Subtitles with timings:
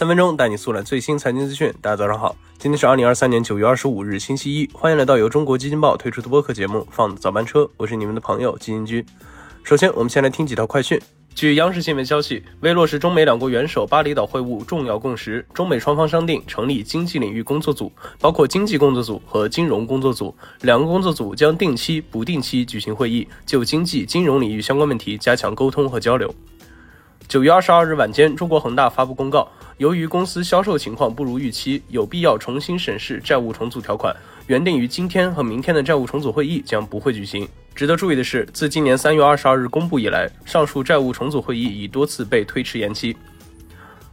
[0.00, 1.70] 三分钟带你速览最新财经资讯。
[1.82, 4.66] 大家早上好，今天是二零二三年九月二十五日，星期一。
[4.72, 9.04] 欢迎来到由中国基金报推出的播客节目《放早班车》，我是你们的朋友基金君。
[9.62, 10.98] 首先，我们先来听几条快讯。
[11.34, 20.34] 据央视新闻消息，为落实中美两国元首巴厘岛会晤重要共识，中美双方商定成立经济领域工作组，包括经济工作组和金融工作组。
[20.62, 26.34] 两个工作组将定期、不定期举行会议，就经济、金融领域相关问题加强沟通和交流。
[27.30, 34.12] 九月二十二日晚间，中国恒大发布公告，由于公司销售情况不如预期，有必要重新审视债务重组条款。
[34.48, 37.48] 原定于今天和明天的债务重组会议将不会举行。
[37.72, 43.16] 值得注意的是，自今年三月二十二日公布以来，上述债务重组会议已多次被推迟延期。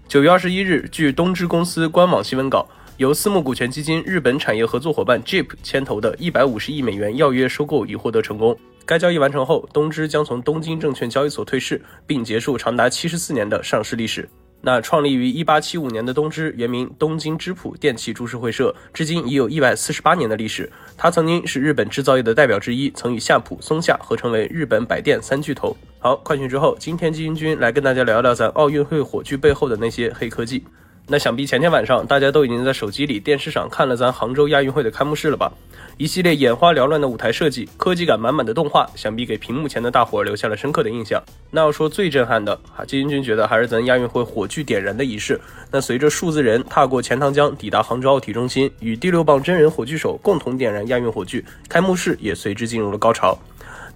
[0.07, 8.55] 九月二十一日，据东芝公司官网新闻稿，由私募股权基金日本产业合作伙伴 JIP 牵头的一百五十亿美元要约收购已获得成功。
[8.87, 14.29] 该交易完成后，东芝将从东京证券交易所退市，并结束长达七十四年的上市历史。
[14.61, 20.71] 那创立于一八七五年的东芝，原名东京芝普电器株式会社，至今已有一百四十八年的历史。
[20.95, 25.75] 它曾经是日本制造业的代表之一，曾与夏普、松下合成为日本百电三巨头。
[25.99, 30.63] 好，快讯之后，今天基金君来跟大家聊聊咱奥运会火炬背后的那些黑科技。
[31.09, 35.49] 那想必前天晚上大家都已经在手机里、电视上看了咱杭州亚运会的开幕式了吧？
[35.95, 41.23] 一系列眼花缭乱的舞台设计，科技感满满的动画，想必给屏幕前的大伙留下了深刻的印象。
[41.49, 45.39] 那要说最震撼的，哈，金英军觉得还是咱亚运会火炬点燃的仪式。
[45.71, 53.39] 那随着数字人踏过钱塘江，抵达杭州奥体中心，与第六棒真人火炬手共同点燃亚运火炬，开幕式也随之进入了高潮。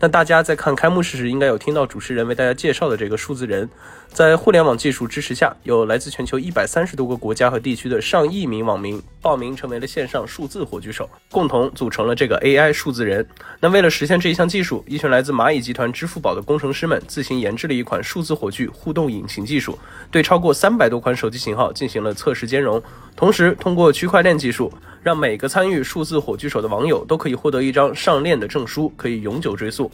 [0.02, 3.70] 那大家在看开幕式时，应该有听到主持人为大家介绍的这个数字人，
[4.08, 13.24] 在互联网技术支持下，有来自全球一百三十多个国家和地区的上亿名网民报名成为了线上数字火炬手，共同组成了这个 AI 数字人。
[13.60, 19.78] 那为了实现这一项技术，一群来自蚂蚁集团、支付宝的工程师们自行研制了一款数字火炬互动引擎技术，
[20.10, 22.82] 对超过三百多款手机型号进行了测试兼容，
[23.16, 24.74] 同时通过区块链技术，
[25.04, 29.91] 让每个参与数字火炬手的网友都可以获得一张上链的证书，可以永久追溯。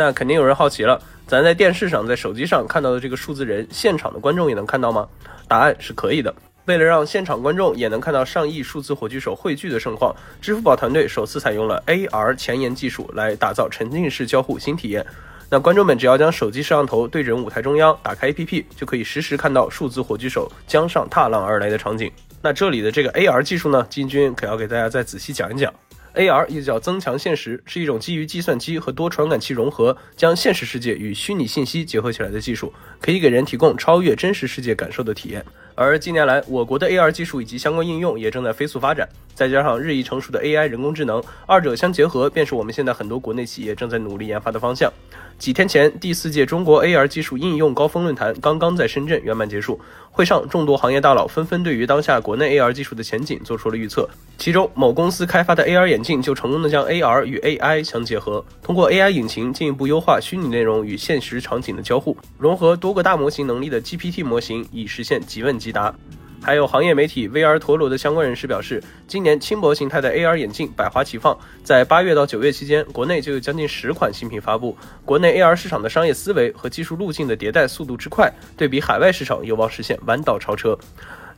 [0.00, 5.06] 那肯定有人好奇了，咱在电视上、在手机上看到的这个数字人，现场的观众也能看到吗？
[5.46, 6.34] 答案是可以的。
[6.64, 15.04] 为了让现场观众也能看到上亿数字火炬手汇聚的盛况，支付宝团队首次采用了 AR 前沿技术来打造沉浸式交互新体验。
[15.50, 22.10] 那观众们只要将手机摄像头对准舞台中央，打开 APP，就可以实时看到数字火炬手江上踏浪而来的场景。
[22.40, 25.70] 那这里的这个 AR 技术呢，金军可要给大家再仔细讲一讲。
[26.14, 35.44] AR 又叫增强现实，是一种基于计算机和多传感器融合，将现实世界与虚拟信息结合起来的技术，可以给人提供超越真实世界感受的体验。
[35.76, 44.92] 而近年来，我国的 AR 技术以及相关应用也正在飞速发展，再加上日益成熟的 AI 人工智能，二者相结合，便是我们现在很多国内企业正在努力研发的方向。
[45.38, 49.80] 几天前，第四届中国 AR 技术应用高峰论坛刚刚在深圳圆满结束。
[50.12, 54.08] 会上，众多行业大佬纷纷对于当下国内 AR 技术的前景做出了预测。
[54.36, 65.94] 其中，某公司开发的 AR 眼镜就成功的将 AR 与 AI 相结合，通过 AI 引擎进一步优化虚拟内容与现实场景的交互，融合多个大模型能力的 GPT 模型，以实现即问即答。
[66.42, 74.76] 还有行业媒体 VR 陀螺的相关人士表示，今年轻薄形态的 AR 眼镜百花齐放，在八月到九月期间，国内就有将近十款新品发布。
[75.04, 80.76] 国内 AR 市场的商业思维和技术路径的迭代速度之快，对比海外市场有望实现弯道超车。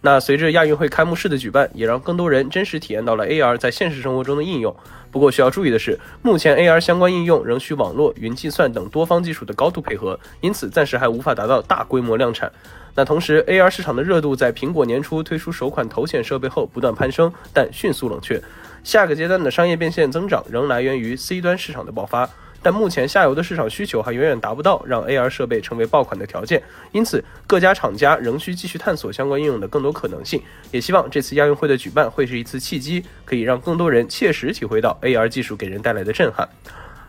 [0.05, 4.75] 那随着亚运会开幕式的举办，也让更多人真实体验到了 AR 在现实生活中的应用。
[5.13, 12.51] 不过需要注意的是，目前 AR 相关应用仍需网络、云计算等多方技术的高度配合，因此暂时还无法达到大规模量产。
[12.95, 18.43] 那同时，AR 市场的热度在苹果年初推出首款头显设备后不断攀升，但迅速冷却。
[18.83, 22.29] 下个阶段的商业变现增长仍来源于 C 端市场的爆发，
[22.63, 26.63] 但目前下游的市场需求还远远达不到让 AR 设备成为爆款的条件。
[26.93, 30.41] 因此，各家厂家仍需继续探索相关应用的更多可能性。
[30.71, 36.49] 也希望这次亚运会的举办会是一次契机，可以让更多人切实体会到 AR 技术给人带来的震撼。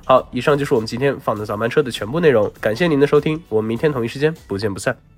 [0.05, 5.12] 好，以上就是我们今天放的早班车的全部内容，感谢您的收听，我们明天同一时间不见不散。